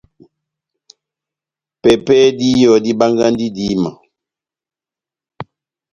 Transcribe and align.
Pɛpɛhɛ 1.81 2.27
díyɔ, 2.39 2.73
dibangahi 2.85 3.43
idíma. 3.47 3.91